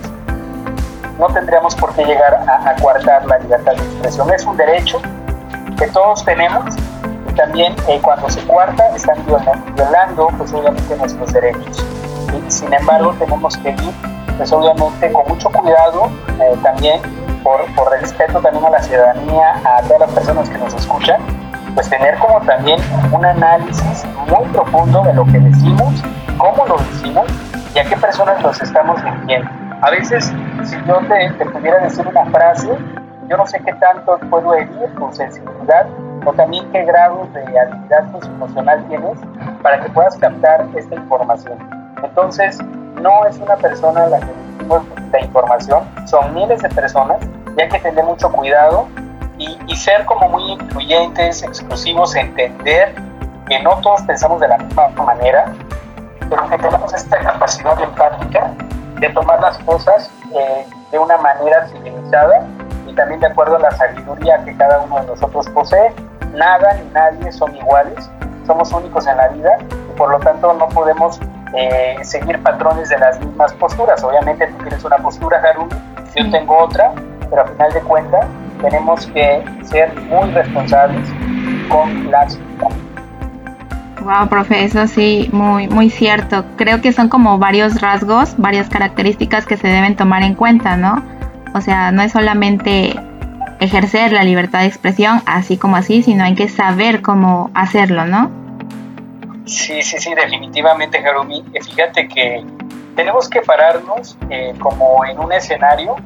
[1.18, 4.32] no tendríamos por qué llegar a, a coartar la libertad de expresión.
[4.34, 5.02] Es un derecho
[5.78, 6.76] que todos tenemos
[7.38, 9.24] también eh, cuando se cuarta están
[9.76, 11.86] violando, pues obviamente nuestros derechos.
[12.34, 13.94] Y, sin embargo tenemos que ir
[14.38, 17.02] pues obviamente con mucho cuidado eh, también
[17.44, 21.22] por, por respeto también a la ciudadanía, a todas las personas que nos escuchan,
[21.74, 22.80] pues tener como también
[23.12, 26.04] un análisis muy profundo de lo que decimos,
[26.38, 27.26] cómo lo decimos
[27.74, 29.50] y a qué personas nos estamos dirigiendo.
[29.82, 30.32] A veces,
[30.68, 32.70] si yo te, pudiera decir una frase,
[33.30, 35.88] yo no sé qué tanto puedo herir con sensibilidad
[36.26, 39.18] o también qué grado de habilidad emocional tienes
[39.62, 41.58] para que puedas captar esta información.
[42.04, 42.60] Entonces,
[43.02, 44.48] no es una persona la que
[45.12, 47.18] la información, son miles de personas
[47.58, 48.88] y hay que tener mucho cuidado
[49.38, 52.94] y, y ser como muy influyentes, exclusivos, entender
[53.48, 55.54] que no todos pensamos de la misma manera,
[56.30, 58.52] pero que tenemos esta capacidad empática
[59.00, 62.46] de tomar las cosas eh, de una manera civilizada
[62.88, 65.94] y también de acuerdo a la sabiduría que cada uno de nosotros posee
[66.34, 68.10] nada ni nadie son iguales,
[68.46, 71.20] somos únicos en la vida y por lo tanto no podemos
[71.54, 74.04] eh, seguir patrones de las mismas posturas.
[74.04, 75.74] Obviamente tú tienes una postura, Harumi,
[76.16, 76.92] yo tengo otra,
[77.30, 78.26] pero a final de cuentas
[78.62, 81.08] tenemos que ser muy responsables
[81.70, 82.40] con las
[84.08, 86.46] Wow, profe, eso sí, muy, muy cierto.
[86.56, 91.04] Creo que son como varios rasgos, varias características que se deben tomar en cuenta, ¿no?
[91.54, 92.98] O sea, no es solamente
[93.60, 98.32] ejercer la libertad de expresión así como así, sino hay que saber cómo hacerlo, ¿no?
[99.44, 101.44] Sí, sí, sí, definitivamente, Harumi.
[101.62, 102.46] Fíjate que
[102.96, 105.98] tenemos que pararnos eh, como en un escenario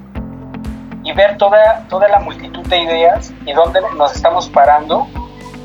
[1.03, 5.07] y ver toda, toda la multitud de ideas y dónde nos estamos parando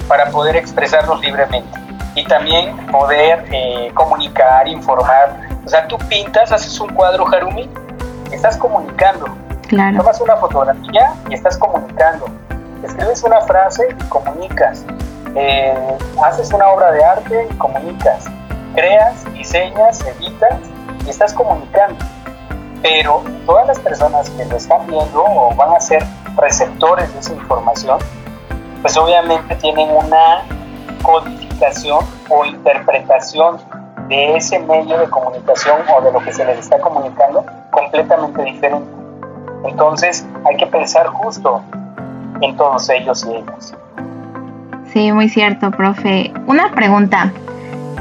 [0.06, 1.85] para poder expresarnos libremente
[2.16, 5.38] y también poder eh, comunicar, informar.
[5.64, 7.70] O sea, tú pintas, haces un cuadro, Harumi,
[8.32, 9.26] estás comunicando,
[9.68, 12.26] Tomas una fotografía y estás comunicando.
[12.84, 14.84] Escribes una frase y comunicas.
[15.34, 18.26] Eh, haces una obra de arte y comunicas.
[18.74, 20.60] Creas, diseñas, editas
[21.04, 21.96] y estás comunicando.
[22.80, 26.04] Pero todas las personas que lo están viendo o van a ser
[26.36, 27.98] receptores de esa información,
[28.82, 30.44] pues obviamente tienen una
[31.02, 31.45] codificación
[32.28, 33.58] o interpretación
[34.08, 38.88] de ese medio de comunicación o de lo que se les está comunicando completamente diferente.
[39.64, 41.62] Entonces hay que pensar justo
[42.40, 43.74] en todos ellos y ellas.
[44.92, 46.32] Sí, muy cierto, profe.
[46.46, 47.32] Una pregunta.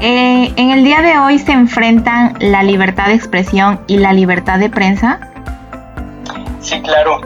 [0.00, 4.58] Eh, ¿En el día de hoy se enfrentan la libertad de expresión y la libertad
[4.58, 5.18] de prensa?
[6.60, 7.20] Sí, claro.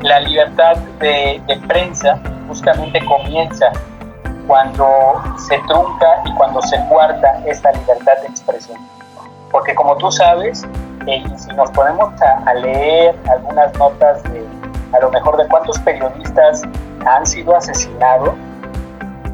[0.00, 2.18] La libertad de, de prensa
[2.48, 3.70] justamente comienza
[4.46, 4.86] cuando
[5.48, 8.78] se trunca y cuando se guarda esta libertad de expresión.
[9.50, 10.66] Porque como tú sabes,
[11.06, 14.46] y si nos ponemos a, leer algunas notas de
[14.92, 16.62] a lo mejor de cuántos periodistas
[17.06, 18.34] han sido asesinados,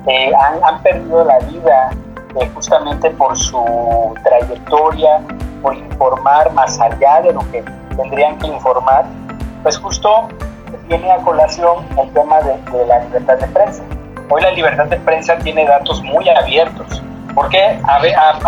[0.06, 1.90] eh, han, perdido la vida
[2.40, 5.20] eh, justamente por su trayectoria,
[5.62, 7.62] por informar más allá de lo que
[7.96, 9.04] tendrían que informar,
[9.62, 10.28] pues justo
[10.88, 13.82] viene a colación el tema de la libertad de prensa.
[14.32, 17.02] Hoy la libertad de prensa tiene datos muy abiertos,
[17.34, 18.00] Porque a,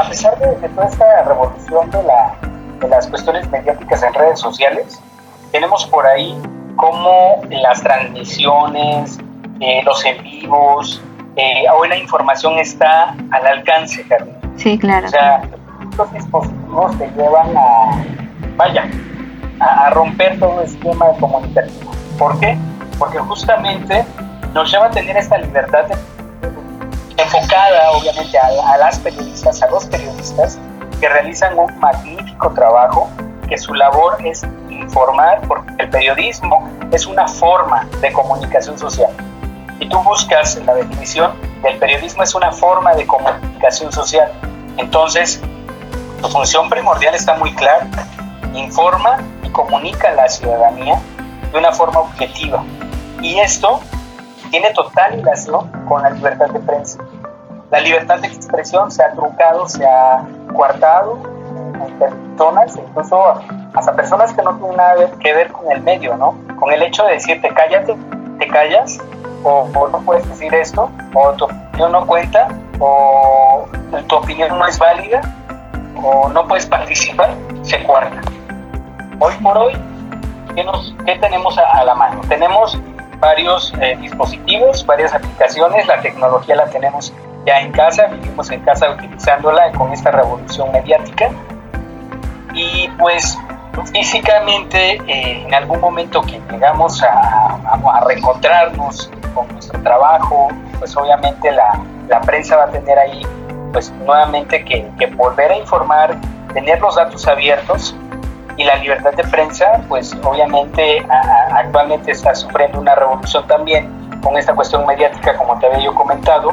[0.08, 2.36] pesar de, toda esta revolución de, la,
[2.80, 5.00] de las cuestiones mediáticas en redes sociales,
[5.50, 6.40] tenemos por ahí
[6.76, 9.18] como las transmisiones,
[9.58, 11.02] eh, los en vivos,
[11.34, 14.36] eh, hoy la información está al alcance, Carmen.
[14.56, 15.06] Sí, claro.
[15.06, 15.42] O sea,
[15.90, 18.04] estos dispositivos te llevan a,
[18.56, 18.88] vaya,
[19.58, 21.88] a, romper todo el esquema de comunicación.
[22.18, 22.56] ¿Por qué?
[23.00, 24.04] Porque justamente
[24.52, 25.86] nos lleva a tener esta libertad
[27.16, 30.58] enfocada, obviamente, a, a las periodistas, a los periodistas
[31.00, 33.10] que realizan un magnífico trabajo,
[33.48, 39.10] que su labor es informar, porque el periodismo es una forma de comunicación social.
[39.78, 44.30] Si tú buscas la definición, del periodismo es una forma de comunicación social.
[44.76, 45.40] Entonces,
[46.20, 47.86] su función primordial está muy clara.
[48.54, 51.00] Informa y comunica a la ciudadanía
[51.52, 52.64] de una forma objetiva.
[53.20, 53.80] Y esto
[54.52, 57.02] tiene total relación con la libertad de prensa.
[57.70, 61.18] La libertad de expresión se ha trucado, se ha coartado
[61.98, 63.34] personas, incluso
[63.74, 66.36] hasta personas que no tienen nada que ver con el medio, ¿no?
[66.60, 67.96] Con el hecho de decirte cállate,
[68.38, 68.98] te callas,
[69.42, 73.66] o, no puedes decir esto, o tu opinión no cuenta, o
[74.06, 75.22] tu opinión no es válida,
[76.02, 77.30] o no puedes participar,
[77.62, 78.20] se cuarta.
[79.18, 79.72] Hoy por hoy,
[80.54, 82.20] ¿qué, nos, qué tenemos a, la mano?
[82.28, 82.78] Tenemos
[83.22, 87.14] varios eh, dispositivos, varias aplicaciones, la tecnología la tenemos
[87.46, 91.30] ya en casa, vivimos en casa utilizándola con esta revolución mediática.
[92.52, 93.38] Y pues
[93.92, 101.50] físicamente eh, en algún momento que llegamos a, a, reencontrarnos con nuestro trabajo, pues obviamente
[101.52, 103.22] la, la, prensa va a tener ahí
[103.72, 106.16] pues nuevamente que, que, volver a informar,
[106.52, 107.96] tener los datos abiertos
[108.62, 111.04] y la libertad de prensa pues obviamente
[111.52, 113.90] actualmente está sufriendo una revolución también
[114.22, 116.50] con esta cuestión mediática como te había yo comentado,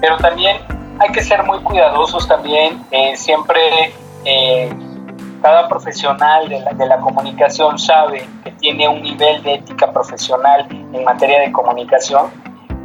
[0.00, 0.58] pero también
[1.00, 3.92] hay que ser muy cuidadosos también, eh, siempre
[4.24, 4.72] eh,
[5.42, 10.66] cada profesional de la, de la, comunicación sabe que tiene un nivel de ética profesional
[10.70, 12.30] en materia de comunicación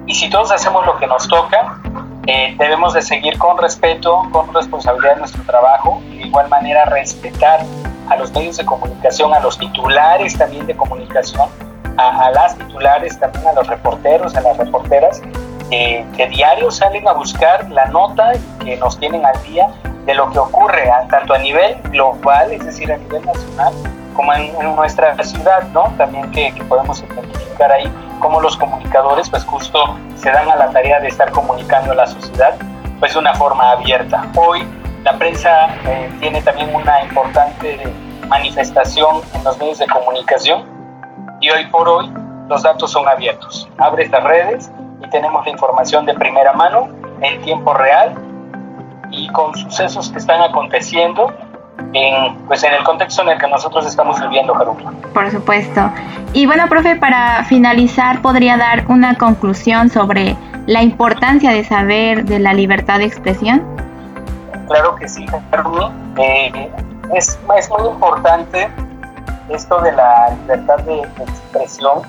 [0.05, 1.79] y si todos hacemos lo que nos toca,
[2.27, 7.61] eh, debemos de seguir con respeto, con responsabilidad nuestro trabajo y de igual manera respetar
[8.09, 11.49] a los medios de comunicación, a los titulares también de comunicación,
[11.97, 15.21] a, las titulares, también a los reporteros, a las reporteras,
[15.71, 19.67] eh, que diario salen a buscar la nota que nos tienen al día
[20.05, 23.73] de lo que ocurre tanto a nivel global, es decir, a nivel nacional,
[24.15, 25.83] como en, nuestra ciudad, ¿no?
[25.97, 27.91] También que, podemos identificar ahí
[28.23, 32.07] cómo los comunicadores, pues justo se dan a la tarea de estar comunicando a la
[32.07, 32.55] sociedad,
[32.99, 34.25] pues de una forma abierta.
[34.35, 34.65] Hoy
[35.03, 37.83] la prensa eh, tiene también una importante
[38.29, 40.63] manifestación en los medios de comunicación
[41.41, 42.09] y hoy por hoy
[42.47, 43.67] los datos son abiertos.
[43.77, 44.71] Abre estas redes
[45.03, 46.87] y tenemos la información de primera mano
[47.19, 48.15] en tiempo real
[49.11, 51.33] y con sucesos que están aconteciendo
[51.93, 54.93] en, pues en el contexto en el que nosotros estamos viviendo, Jaruma.
[55.13, 55.91] Por supuesto.
[56.33, 62.39] Y bueno, profe, para finalizar, ¿podría dar una conclusión sobre la importancia de saber de
[62.39, 63.63] la libertad de expresión?
[64.67, 65.91] Claro que sí, Jaruma.
[66.17, 66.71] Eh,
[67.13, 68.69] es, es muy importante
[69.49, 72.01] esto de la libertad de, expresión,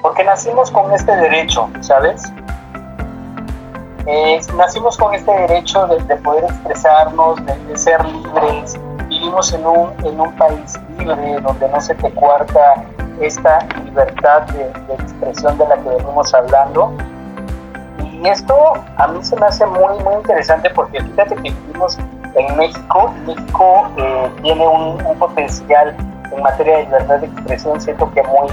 [0.00, 2.22] porque nacimos con este derecho, ¿sabes?
[4.06, 10.20] Eh, nacimos con este derecho de, poder expresarnos, de, ser libres, vivimos en un, en
[10.20, 12.84] un país libre donde no se te cuarta
[13.20, 16.92] esta libertad de, expresión de la que venimos hablando.
[18.02, 21.98] Y esto a mí se me hace muy, muy interesante porque fíjate que vivimos
[22.34, 25.96] en México, México eh, tiene un, un, potencial
[26.30, 28.48] en materia de libertad de expresión, siento que muy,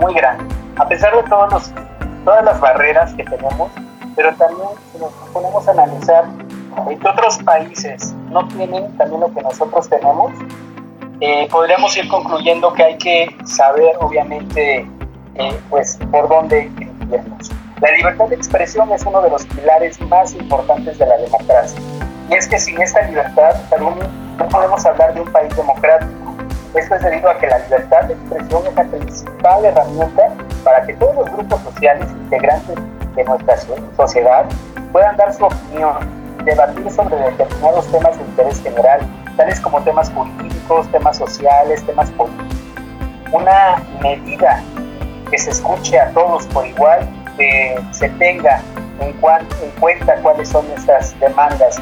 [0.00, 0.44] muy grande.
[0.78, 1.72] A pesar de todos los,
[2.24, 3.70] todas las barreras que tenemos,
[4.16, 6.24] pero también si nos ponemos a analizar
[6.88, 10.32] que otros países no tienen también lo que nosotros tenemos,
[11.20, 14.86] eh, podríamos ir concluyendo que hay que saber, obviamente,
[15.36, 16.70] eh, pues por dónde
[17.10, 17.50] irnos.
[17.80, 21.80] La libertad de expresión es uno de los pilares más importantes de la democracia.
[22.30, 26.34] Y es que sin esta libertad, no podemos hablar de un país democrático.
[26.74, 30.94] Esto es debido a que la libertad de expresión es la principal herramienta para que
[30.94, 32.76] todos los grupos sociales integrantes
[33.16, 33.56] de nuestra
[33.96, 34.44] sociedad
[34.92, 35.96] puedan dar su opinión,
[36.44, 39.00] debatir sobre determinados temas de interés general,
[39.36, 42.56] tales como temas políticos, temas sociales, temas políticos.
[43.32, 44.62] Una medida
[45.30, 48.60] que se escuche a todos por igual, que se tenga
[49.00, 51.80] en, en cuenta cuáles son estas demandas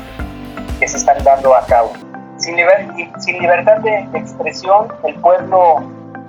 [0.80, 1.92] que se están dando a cabo.
[2.38, 5.82] Sin, libertad de expresión, el pueblo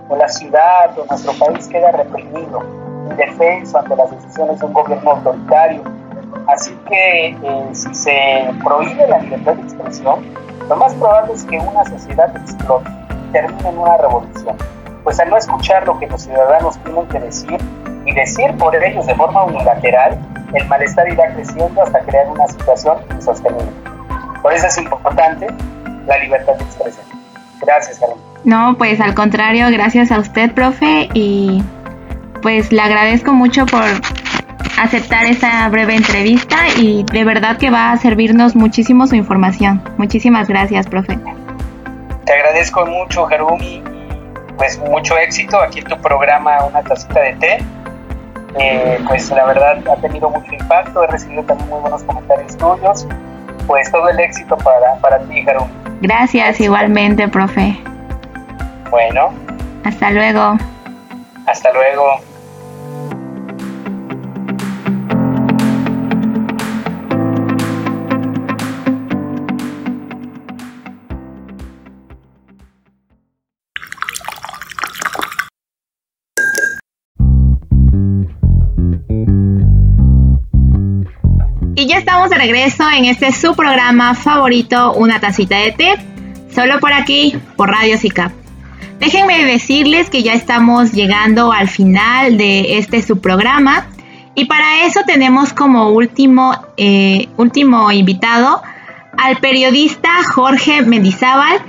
[0.10, 5.12] o la ciudad o nuestro país queda reprimido defensa ante las decisiones de un gobierno
[5.12, 5.84] autoritario.
[6.48, 10.26] Así que eh, si se prohíbe la libertad de expresión,
[10.68, 12.90] lo más probable es que una sociedad explote
[13.32, 14.56] termine en una revolución.
[15.04, 17.58] Pues al no escuchar lo que los ciudadanos tienen que decir
[18.06, 20.18] y decir por ellos de forma unilateral,
[20.54, 23.72] el malestar irá creciendo hasta crear una situación insostenible.
[24.42, 25.48] Por eso es importante
[26.08, 27.06] la libertad de expresión.
[27.62, 28.18] Gracias, Carmen.
[28.44, 31.64] No, pues al contrario, gracias a usted, profe, y
[32.46, 33.82] pues le agradezco mucho por
[34.80, 39.82] aceptar esta breve entrevista y de verdad que va a servirnos muchísimo su información.
[39.98, 41.18] Muchísimas gracias, profe.
[42.24, 47.34] Te agradezco mucho, Harumi, y pues mucho éxito aquí en tu programa Una tacita de
[47.34, 47.58] té.
[48.60, 53.08] Eh, pues la verdad ha tenido mucho impacto, he recibido también muy buenos comentarios tuyos.
[53.66, 55.72] Pues todo el éxito para, para ti, Harumi.
[56.02, 57.76] Gracias, igualmente, profe.
[58.92, 59.34] Bueno.
[59.84, 60.58] Hasta luego.
[61.48, 62.35] Hasta luego.
[81.98, 85.96] Estamos de regreso en este su programa favorito, Una tacita de té,
[86.54, 88.32] solo por aquí, por Radio SICAP.
[89.00, 93.88] Déjenme decirles que ya estamos llegando al final de este su programa
[94.36, 98.62] y para eso tenemos como último, eh, último invitado
[99.18, 101.60] al periodista Jorge Mendizábal,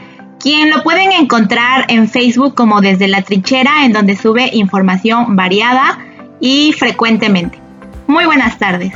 [0.41, 5.99] quien lo pueden encontrar en Facebook como desde la trinchera, en donde sube información variada
[6.41, 7.61] y frecuentemente.
[8.09, 8.93] Muy buenas tardes.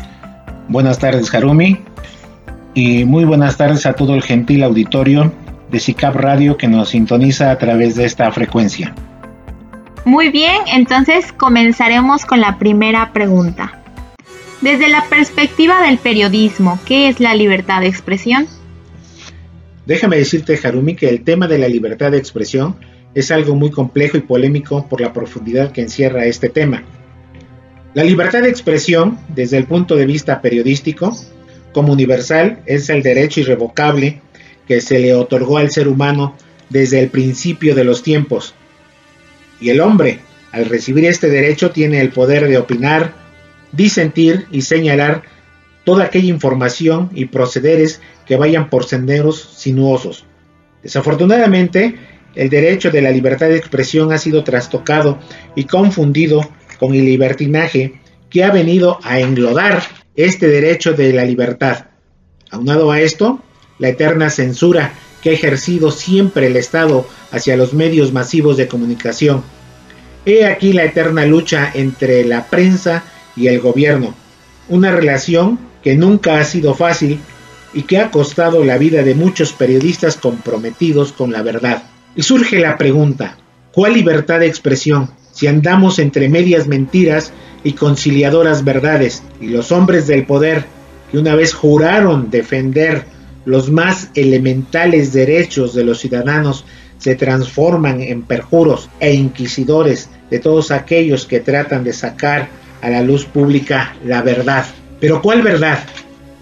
[0.70, 1.78] Buenas tardes, Harumi.
[2.74, 5.32] Y muy buenas tardes a todo el gentil auditorio
[5.68, 8.94] de SICAP Radio que nos sintoniza a través de esta frecuencia.
[10.04, 13.80] Muy bien, entonces comenzaremos con la primera pregunta.
[14.60, 18.46] Desde la perspectiva del periodismo, ¿qué es la libertad de expresión?
[19.86, 22.76] Déjame decirte, Harumi, que el tema de la libertad de expresión
[23.12, 26.84] es algo muy complejo y polémico por la profundidad que encierra este tema.
[27.92, 31.16] La libertad de expresión, desde el punto de vista periodístico,
[31.72, 34.20] como universal, es el derecho irrevocable
[34.68, 36.36] que se le otorgó al ser humano
[36.68, 38.54] desde el principio de los tiempos.
[39.60, 40.20] Y el hombre,
[40.52, 43.12] al recibir este derecho, tiene el poder de opinar,
[43.72, 45.24] disentir y señalar
[45.82, 50.26] toda aquella información y procederes que vayan por senderos sinuosos.
[50.84, 51.96] Desafortunadamente,
[52.36, 55.18] el derecho de la libertad de expresión ha sido trastocado
[55.56, 56.48] y confundido
[56.80, 58.00] con el libertinaje
[58.30, 59.82] que ha venido a englodar
[60.16, 61.88] este derecho de la libertad.
[62.50, 63.40] Aunado a esto,
[63.78, 69.44] la eterna censura que ha ejercido siempre el Estado hacia los medios masivos de comunicación.
[70.24, 73.04] He aquí la eterna lucha entre la prensa
[73.36, 74.14] y el gobierno,
[74.68, 77.20] una relación que nunca ha sido fácil
[77.74, 81.82] y que ha costado la vida de muchos periodistas comprometidos con la verdad.
[82.16, 83.36] Y surge la pregunta,
[83.72, 85.19] ¿cuál libertad de expresión?
[85.40, 87.32] Si andamos entre medias mentiras
[87.64, 90.66] y conciliadoras verdades, y los hombres del poder,
[91.10, 93.06] que una vez juraron defender
[93.46, 96.66] los más elementales derechos de los ciudadanos,
[96.98, 102.50] se transforman en perjuros e inquisidores de todos aquellos que tratan de sacar
[102.82, 104.66] a la luz pública la verdad.
[105.00, 105.78] Pero ¿cuál verdad?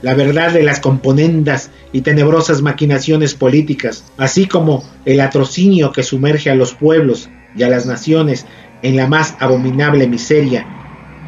[0.02, 6.50] La verdad de las componendas y tenebrosas maquinaciones políticas, así como el atrocinio que sumerge
[6.50, 8.44] a los pueblos y a las naciones
[8.82, 10.66] en la más abominable miseria,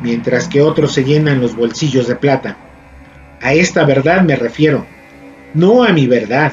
[0.02, 2.56] mientras que otros se llenan los bolsillos de plata.
[3.40, 4.86] A esta verdad me refiero,
[5.54, 6.52] no a mi verdad,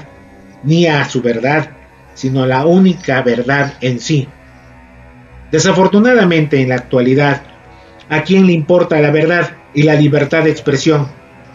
[0.63, 1.69] ni a su verdad,
[2.13, 4.27] sino a la única verdad en sí.
[5.51, 7.43] Desafortunadamente en la actualidad,
[8.09, 11.07] ¿a quién le importa la verdad y la libertad de expresión?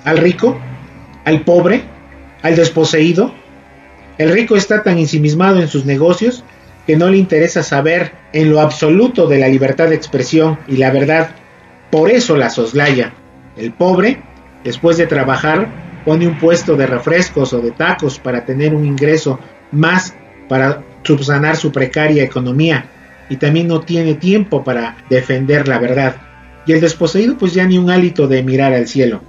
[0.04, 0.58] ¿Al rico?
[1.24, 1.82] ¿Al pobre?
[2.42, 3.34] ¿Al desposeído?
[4.18, 6.44] El rico está tan ensimismado en sus negocios
[6.86, 10.90] que no le interesa saber en lo absoluto de la libertad de expresión y la
[10.90, 11.30] verdad,
[11.90, 13.12] por eso la soslaya.
[13.56, 14.22] El pobre,
[14.64, 15.68] después de trabajar,
[16.04, 19.38] pone un puesto de refrescos o de tacos para tener un ingreso
[19.70, 20.14] más
[20.48, 22.86] para subsanar su precaria economía
[23.28, 26.16] y también no tiene tiempo para defender la verdad.
[26.66, 29.22] Y el desposeído pues ya ni un hálito de mirar al cielo.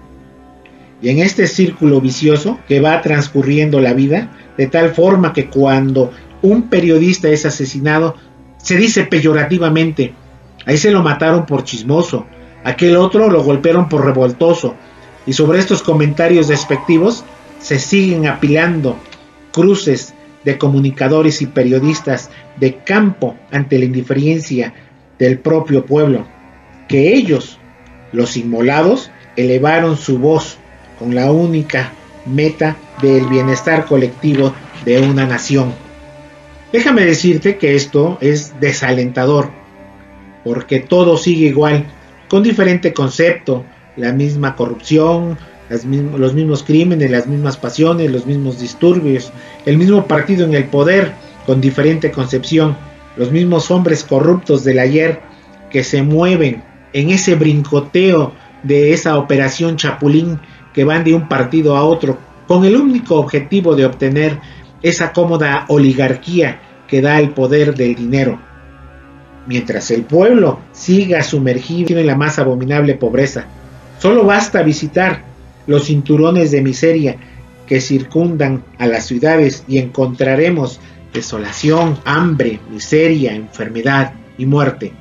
[1.02, 6.12] Y en este círculo vicioso que va transcurriendo la vida, de tal forma que cuando
[6.44, 8.16] un periodista es asesinado,
[8.58, 10.14] se dice peyorativamente,
[10.66, 12.28] ahí se lo mataron por chismoso,
[12.64, 14.76] aquel otro lo golpearon por revoltoso,
[15.26, 17.24] y sobre estos comentarios despectivos
[17.60, 18.98] se siguen apilando
[19.52, 20.14] cruces
[20.44, 22.30] de comunicadores y periodistas
[22.60, 24.74] de campo ante la indiferencia
[25.18, 26.28] del propio pueblo,
[26.90, 27.58] que ellos,
[28.12, 30.58] los inmolados, elevaron su voz
[31.00, 31.94] con la única
[32.26, 35.83] meta del bienestar colectivo de una nación.
[36.74, 39.52] Déjame decirte que esto es desalentador,
[40.44, 41.86] porque todo sigue igual,
[42.28, 43.64] con diferente concepto,
[43.96, 45.38] la misma corrupción,
[45.70, 49.32] los mismos crímenes, las mismas pasiones, los mismos disturbios,
[49.68, 51.14] el mismo partido en el poder,
[51.46, 52.76] con diferente concepción,
[53.18, 55.22] los mismos hombres corruptos del ayer
[55.70, 56.64] que se mueven
[56.94, 60.40] en ese brincoteo de esa operación chapulín
[60.74, 62.18] que van de un partido a otro
[62.48, 64.40] con el único objetivo de obtener
[64.84, 68.40] esa cómoda oligarquía que da el poder del dinero.
[69.48, 73.46] Mientras el pueblo siga sumergido en la más abominable pobreza,
[74.00, 75.24] solo basta visitar
[75.66, 77.18] los cinturones de miseria
[77.66, 80.80] que circundan a las ciudades y encontraremos
[81.14, 84.92] desolación, hambre, miseria, enfermedad y muerte.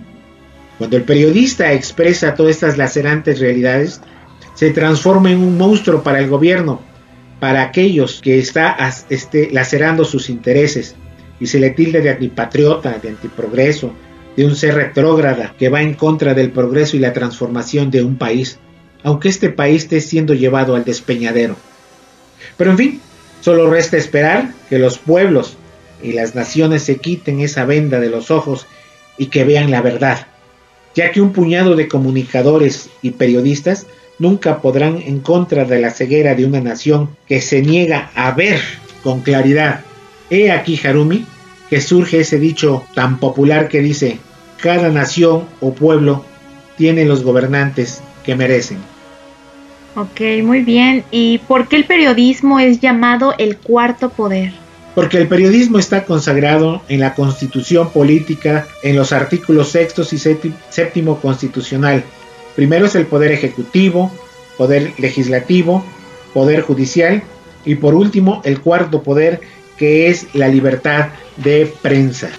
[0.78, 4.01] Cuando el periodista expresa todas estas lacerantes realidades,
[4.55, 6.80] se transforma en un monstruo para el gobierno,
[7.43, 8.76] para aquellos que está
[9.09, 10.95] este, lacerando sus intereses,
[11.40, 13.93] y se le tilde de antipatriota, de antiprogreso,
[14.36, 18.16] de un ser retrógrada que va en contra del progreso y la transformación de un
[18.16, 18.61] país,
[19.03, 21.57] aunque este país esté siendo llevado al despeñadero.
[22.57, 23.01] Pero en fin,
[23.40, 25.57] solo resta esperar que los pueblos
[26.01, 28.68] y las naciones se quiten esa venda de los ojos
[29.18, 30.28] y que vean la verdad,
[30.95, 33.88] ya que un puñado de comunicadores y periodistas
[34.18, 38.60] nunca podrán en contra de la ceguera de una nación que se niega a ver
[39.02, 39.80] con claridad.
[40.30, 41.26] He aquí, Harumi,
[41.68, 44.18] que surge ese dicho tan popular que dice,
[44.60, 46.24] cada nación o pueblo
[46.76, 48.78] tiene los gobernantes que merecen.
[49.94, 51.04] Ok, muy bien.
[51.10, 54.52] ¿Y por qué el periodismo es llamado el cuarto poder?
[54.94, 61.20] porque el periodismo está consagrado en la constitución política en los artículos sextos y séptimo
[61.20, 62.04] constitucional.
[62.57, 64.11] Primero es el poder ejecutivo,
[64.57, 65.84] poder legislativo,
[66.34, 67.22] poder judicial
[67.64, 69.40] y por último el cuarto poder
[69.76, 72.30] que es la libertad de prensa.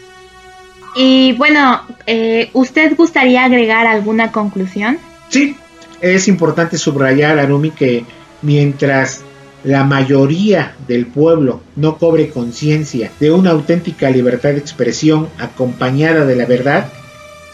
[0.95, 4.99] Y bueno, eh, ¿usted gustaría agregar alguna conclusión?
[5.30, 5.55] Sí,
[6.01, 8.05] es importante subrayar, Arumi, que
[8.41, 9.24] mientras
[9.64, 16.36] la mayoría del pueblo no cobre conciencia de una auténtica libertad de expresión acompañada de
[16.36, 16.91] la verdad,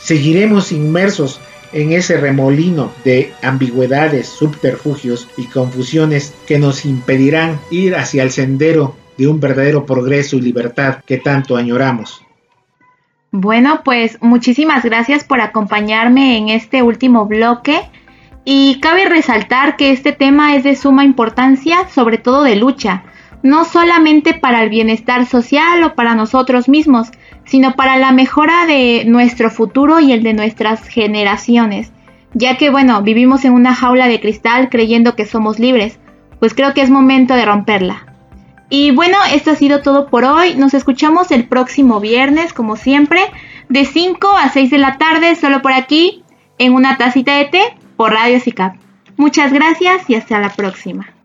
[0.02, 1.40] seguiremos inmersos
[1.72, 8.96] en ese remolino de ambigüedades, subterfugios y confusiones que nos impedirán ir hacia el sendero
[9.18, 12.24] de un verdadero progreso y libertad que tanto añoramos.
[13.32, 17.80] Bueno, pues muchísimas gracias por acompañarme en este último bloque
[18.44, 23.04] y cabe resaltar que este tema es de suma importancia, sobre todo de lucha,
[23.44, 27.12] no solamente para el bienestar social o para nosotros mismos,
[27.50, 31.92] sino para la mejora de nuestro futuro y el de nuestras generaciones,
[32.36, 36.00] ya que bueno, vivimos en una jaula de cristal creyendo que somos libres,
[36.40, 38.06] pues creo que es momento de romperla.
[38.70, 43.22] Y bueno, esto ha sido todo por hoy, nos escuchamos el próximo viernes, como siempre,
[43.68, 46.24] de 5 a 6 de la tarde, solo por aquí,
[46.60, 47.62] en una tacita de té
[47.98, 48.76] por Radio SICAP.
[49.18, 51.19] Muchas gracias y hasta la próxima.